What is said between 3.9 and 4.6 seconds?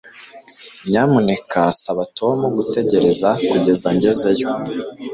ngezeyo